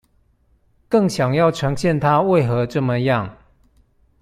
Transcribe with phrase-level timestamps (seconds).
[0.89, 3.29] 更想要呈現他為何這麼樣